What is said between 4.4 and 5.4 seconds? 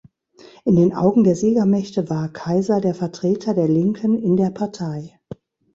Partei.